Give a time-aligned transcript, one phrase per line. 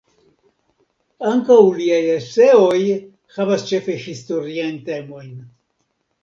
[1.31, 2.79] Ankaŭ liaj eseoj
[3.37, 5.31] havas ĉefe historiajn temojn.